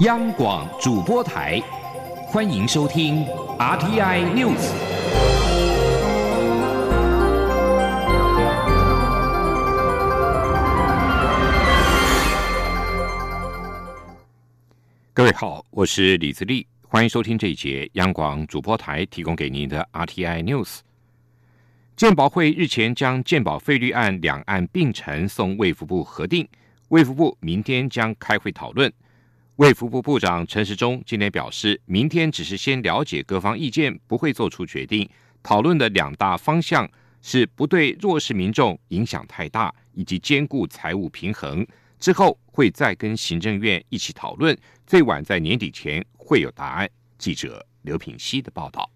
[0.00, 1.60] 央广主播台，
[2.26, 3.26] 欢迎收听
[3.58, 4.72] RTI News。
[15.12, 20.78] 各位好，我是李自立，欢迎收听这一节央广主播台提供给您的 RTI News。
[21.94, 26.48] 鉴保会日前将鉴保费率案两案并陈送卫福部核定，
[26.88, 28.90] 卫福部明天将开会讨论。
[29.62, 35.08] 卫福部部长陈时中今天表示，明天只是先了解各方意见，不会做出决定。
[35.40, 41.64] 讨论的两大方向是不对弱势民众影响太大，以及兼顾财务平衡。
[42.00, 46.90] 之后会再跟行政院一起讨论，最晚在年底前会有答案。
[47.16, 48.90] 记者刘品希的报道。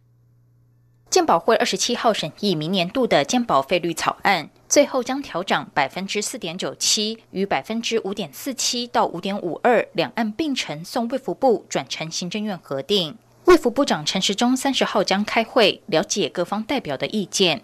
[1.09, 13.16] 健保会二十七号审议明年度的健保费率草案，最后将调涨百分之四点九七与百分之五点四七到五点五二两岸并陈送卫福部转成行政院核定。
[13.45, 17.63] 卫福部长陈时中三十号将开会了解各方代表的意见。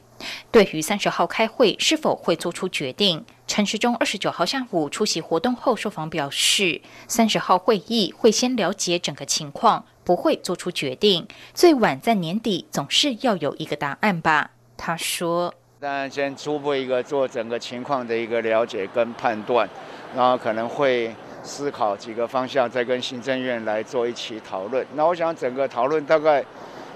[0.53, 9.85] 对于三十号开会是否会做出决定，陈时中二十九号下午出席活动后受访表示，三十号会议会先了解整个情况。
[10.05, 14.51] 不会做出决定，最晚在年底总是要有一个答案吧？
[14.77, 19.69] 他说：“当然，先初步一个做整个情况的一个了解跟判断，
[20.15, 24.87] 然后可能会思考几个方向，再跟行政院来做一起讨论。
[24.95, 26.45] 那我想整个讨论大概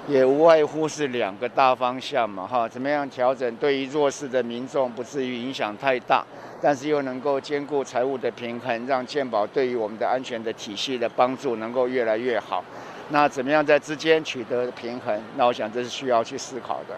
[0.06, 6.24] 也无外乎是两个大方向嘛，哈，怎么样调整对于弱势的民众不至于影响太大，
[6.62, 12.62] 但是又能够兼顾财务的平衡，让健保对于我们的安全的体系的帮助能够越来越好。”
[13.10, 15.20] 那怎么样在之间取得平衡？
[15.36, 16.94] 那我想这是需要去思考的。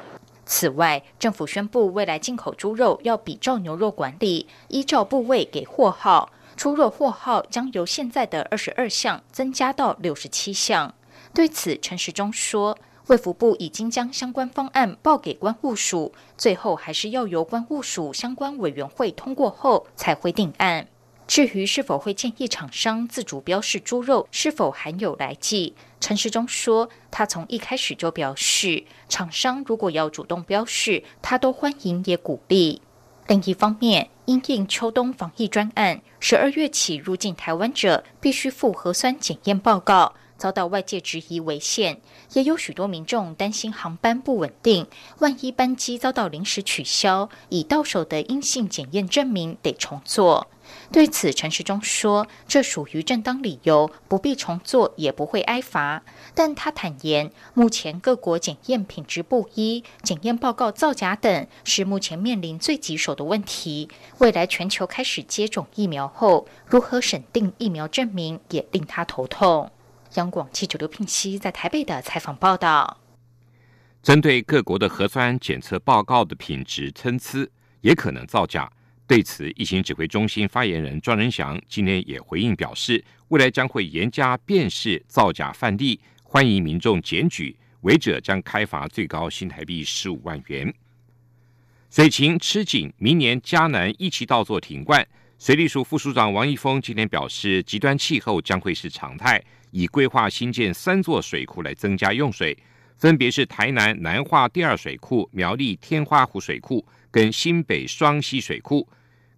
[0.50, 10.94] 此外，政府宣布未来进口猪肉要比照牛肉管理，依照部位给货号，猪肉货号将由现在的二十二项增加到六十七项。
[11.34, 20.88] 对此，陈时中说，卫福部已经将相关方案报给关务署，最后还是要由关务署相关委员会通过后才会定案。
[21.28, 32.80] 至于是否会建议厂商自主标示猪肉是否含有来剂，陈时中说，他从一开始就表示，厂商如果要主动标示，他都欢迎也鼓励。
[33.26, 40.14] 另一方面，因应秋冬防疫专案，十二月起入境台湾者必须附核酸检验报告。
[40.38, 42.00] 遭到外界质疑违宪，
[42.34, 44.86] 也有许多民众担心航班不稳定，
[45.18, 50.46] 万一班机遭到临时取消，已到手的阴性检验证明得重做。
[50.90, 56.02] 对此，陈时中说，这属于正当理由，不必重做，也不会挨罚。
[56.34, 63.88] 但他坦言，目前各国检验品质不一，检验报告造假等，是目前面临最棘手的问题。
[64.18, 69.70] 未来全球开始接种疫苗后，如何审定疫苗证明，也令他头痛。
[70.14, 72.98] 央广记者刘聘熙在台北的采访报道：
[74.02, 77.50] 针对各国的核酸检测报告的品质参差，
[77.82, 78.72] 也可能造假。
[79.08, 90.70] 对此，疫情指挥中心发言人庄仁祥今天也回应表示，未来将会严加辨识造假范例，欢迎民众检举，违者将开罚最高新台币十五万元。
[91.88, 95.08] 水情吃紧，明年嘉南一期稻作停灌。
[95.38, 99.42] 水利署副署长王一峰今天表示，极端气候将会是常态。
[99.70, 102.54] 以规划新建三座水库来增加用水，
[102.98, 108.86] 分别是台南南化第二水库、苗栗天花湖水库跟新北双溪水库。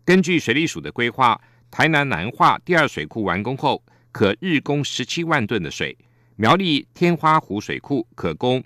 [0.04, 1.40] 根据水利署的规划，
[1.70, 5.94] 台南南化第二水库完工后，可日供十七万吨的水；
[6.36, 8.62] 苗栗天花湖水库可供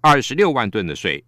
[0.00, 1.22] 二十六万吨的水；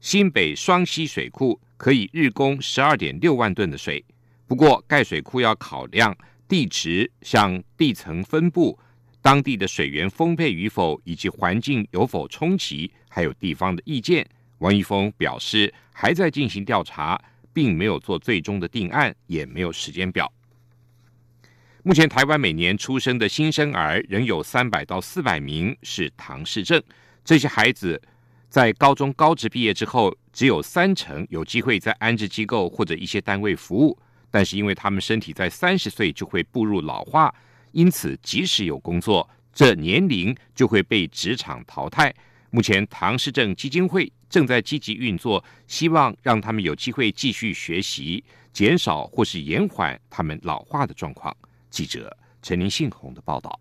[0.00, 4.04] 新北双溪水库可以日供十二点六万吨的水。
[4.46, 6.16] 不过，盖水库要考量
[6.48, 8.78] 地质、向地层分布。
[9.20, 14.24] 当地的水源丰沛与否，以及环境有否冲击，还有地方的意见。
[14.58, 17.20] 王一峰表示，还在进行调查，
[17.56, 20.30] 并没有做最终的定案，也没有时间表。
[21.82, 26.82] 目前，台湾每年出生的新生儿仍有三百到四百名是唐氏症，
[27.24, 27.98] 这些孩子
[28.50, 33.98] 在高中高职毕业之后，只有三成有机会在安置机构或者一些单位服务，
[34.30, 37.34] 但是因为他们身体在三十岁就会步入老化。
[37.72, 42.14] 因此，即使有工作，这年龄就会被职场淘汰。
[42.50, 51.36] 目前，唐氏症基金会正在积极运作，希望让他们有机会继续学习，减少或是延缓他们老化的状况。
[51.70, 53.60] 记者陈林信宏的报道。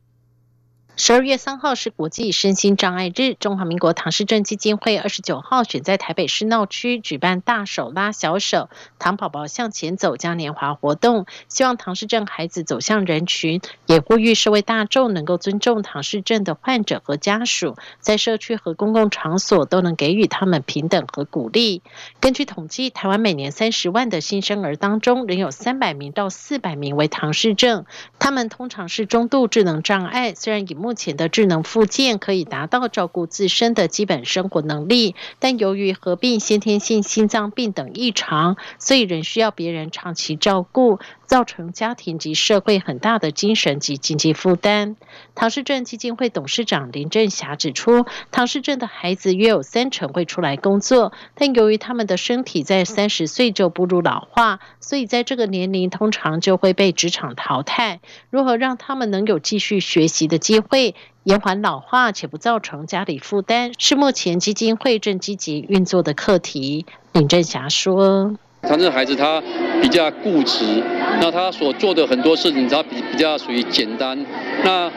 [0.97, 21.81] 十二月三号是国际身心障碍日，中华民国唐氏症基金会二十九号选在台北市闹区举办“大手拉小手，唐宝宝向前走”嘉年华活动，希望唐氏症孩子走向人群，也呼吁社会大众能够尊重唐氏症的患者和家属，在社区和公共场所都能给予他们平等和鼓励。
[22.21, 27.85] 根据统计，台湾每年三十万的新生儿当中，仍有三百名到四百名为唐氏症，
[28.17, 44.95] 他们通常是中度智能障碍，虽然以目前的智能附件可以达到照顾自身的基本生活能力，但由于合并先天性心脏病等异常，所以仍需要别人长期照顾，造成家庭及社会很大的精神及经济负担。
[45.33, 57.99] 唐氏症基金会董事长林振霞指出，唐氏症的孩子约有三成会出来工作，但由于他们的身体在三十岁就步入老化，所以在这个年龄通常就会被职场淘汰。
[58.29, 60.95] 如何让他们能有继续学习的机会？
[61.23, 66.85] 延缓老化且不造成家里负担，是目前基金会正积极运作的课题。
[67.13, 69.41] 林振霞说：“唐氏孩子他
[69.81, 70.83] 比较固执，
[71.21, 74.17] 那他所做的很多事情，他比比较属于简单。
[74.63, 74.89] 那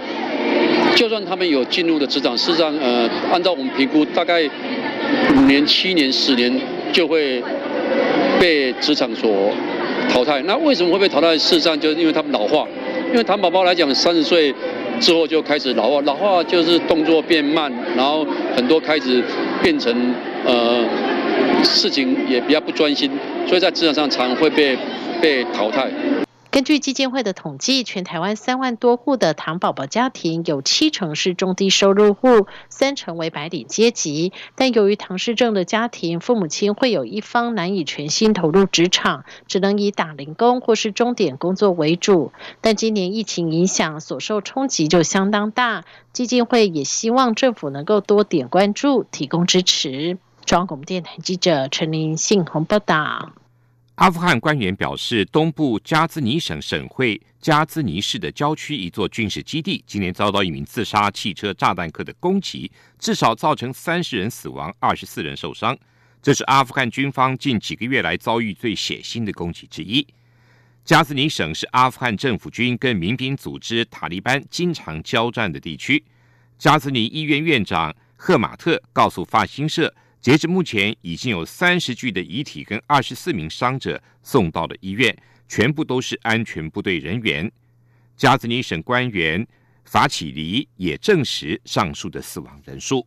[0.94, 6.52] 就算他们有进入的职场，事实上，呃，按照我们评估，大概五年、七年、十年
[6.92, 7.42] 就会
[8.40, 9.52] 被职场所
[10.10, 10.42] 淘汰。
[10.42, 11.36] 那为什么会被淘汰？
[11.38, 12.66] 事实上，就是因为他们老化。
[13.10, 14.54] 因为糖宝宝来讲，三十岁。”
[14.98, 18.26] 之后就开始老化，老化就是动作变慢，然后
[18.56, 19.22] 很多开始
[19.62, 20.12] 变成
[20.44, 20.84] 呃
[21.62, 23.08] 事情也比较不专心，
[23.46, 24.76] 所以在职场上常会被
[25.20, 25.90] 被淘汰。
[26.50, 34.32] 根据基金会的统计，全台湾三万多户的糖宝宝家庭，有七成是中低收入户，三成为白领阶级。
[34.56, 42.32] 但由于唐氏症的家庭，父母亲会有一方难以全心投入职场，只能以打零工或是钟点工作为主。
[42.60, 45.84] 但今年疫情影响，所受冲击就相当大。
[46.12, 50.16] 基金会也希望政府能够多点关注，提供支持。
[50.44, 53.32] 中央广电台记者陈林信鸿报道。
[53.98, 65.76] 阿富汗官员表示，东部加兹尼省省会加兹尼市的郊区一座军事基地，今年遭到一名自杀汽车炸弹客的攻击，至少造成三十人死亡，二十四人受伤。
[66.22, 70.06] 这是阿富汗军方近几个月来遭遇最血腥的攻击之一。
[70.84, 76.04] 加兹尼省是阿富汗政府军跟民兵组织塔利班经常交战的地区。
[76.56, 79.92] 加兹尼医院院长赫马特告诉法新社。
[80.20, 85.16] 截至目前，已经有三十具的遗体跟二十四名伤者送到了医院，
[85.48, 87.50] 全部都是安全部队人员。
[88.16, 89.46] 加兹尼省官员
[89.84, 93.06] 法启黎也证实上述的死亡人数。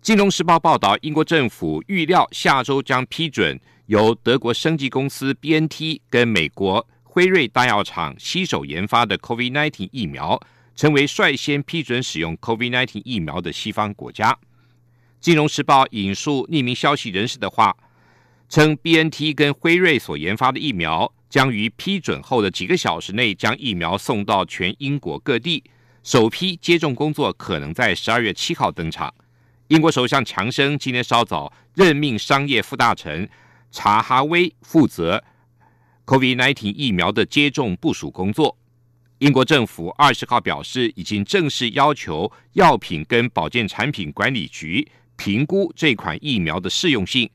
[0.00, 10.40] 金融时报报道，英国政府预料下周将批准由德国生技公司 BNT 跟美国辉瑞大药厂携手研发的 COVID-19 疫苗，
[10.74, 14.36] 成为率先批准使用 COVID-19 疫苗的西方国家。
[15.22, 17.76] 金融时报引述匿名消息人士的话，
[18.48, 25.62] 称 B N T 跟辉瑞所研发的疫苗将于批准后的几个小时内将疫苗送到全英国各地，
[26.02, 29.14] 首批接种工作可能在十二月七号登场。
[29.68, 33.30] 英国首相强生今天稍早任命商业副大臣
[33.70, 35.22] 查哈威负责
[36.04, 38.58] COVID-19 疫苗的接种部署工作。
[39.18, 44.88] 英国政府二十号表示，已经正式要求药品跟保健产品管理局。
[45.16, 47.30] 评估这款疫苗的适用性，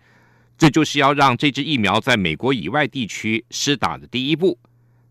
[0.58, 4.58] 这就是要让这支疫苗在美国以外地区施打的第一步。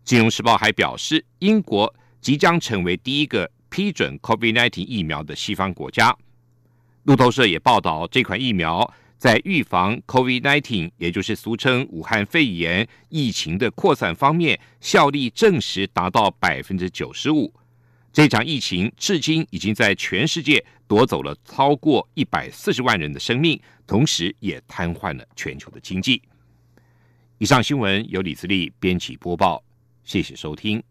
[0.03, 6.15] 金融时报还表示，英国即将成为第一个批准 COVID-19 疫苗的西方国家。
[7.03, 17.53] 路透社也报道，这款疫苗在预防 COVID-19，也就是俗称武汉肺炎疫情的扩散方面，效力证实达到百分之九十五。
[18.13, 26.21] 这场疫情至今已经在全世界夺走了超过一百四十万人的生命，同时也瘫痪了全球的经济。
[27.37, 29.63] 以上新闻由李自力编辑播报，
[30.03, 30.81] 谢谢收听。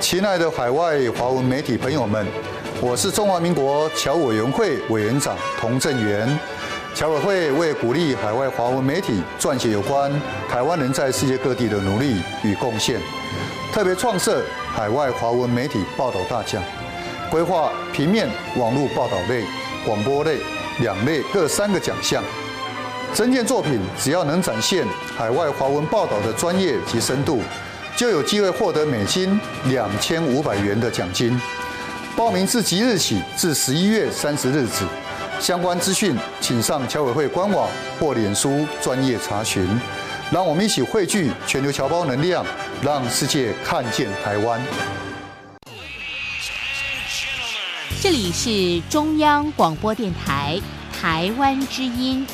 [0.00, 2.26] 亲爱的海外华文媒体朋友们，
[2.80, 6.38] 我是中华民国侨委员会委员长童振源。
[6.94, 10.12] 侨委会为鼓励海外华文媒体撰写有关
[10.48, 13.00] 台湾人在世界各地的努力与贡献。
[13.74, 14.40] 特别创设
[14.72, 16.62] 海外华文媒体报道大奖，
[17.28, 19.42] 规划平面、网络报道类、
[19.84, 20.38] 广播类
[20.78, 22.22] 两类各三个奖项。
[23.12, 27.42] 整件作品只要能展现海外华文报道的专业及深度，
[27.96, 31.36] 就有机会获得美金两千五百元的奖金。
[32.16, 34.84] 报名自即日起至十一月三十日止。
[35.40, 39.68] 相关资讯请上侨委会官网或脸书专业查询。
[40.34, 42.44] 让我们一起汇聚全球侨胞能量，
[42.82, 44.60] 让世界看见台湾。
[48.02, 50.60] 这里是中央广播电台
[50.92, 52.26] 台湾之音。